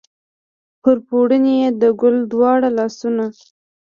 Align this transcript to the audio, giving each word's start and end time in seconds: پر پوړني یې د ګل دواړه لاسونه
پر 0.81 0.97
پوړني 1.07 1.53
یې 1.61 1.69
د 1.81 1.83
ګل 2.01 2.15
دواړه 2.31 2.69
لاسونه 2.77 3.25